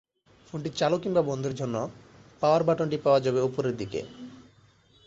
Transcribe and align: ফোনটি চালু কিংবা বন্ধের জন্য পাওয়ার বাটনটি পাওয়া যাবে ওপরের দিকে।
ফোনটি 0.47 0.69
চালু 0.69 0.97
কিংবা 0.99 1.21
বন্ধের 1.21 1.53
জন্য 1.53 1.75
পাওয়ার 2.41 2.61
বাটনটি 2.63 2.97
পাওয়া 2.97 3.19
যাবে 3.19 3.39
ওপরের 3.41 3.75
দিকে। 3.77 3.99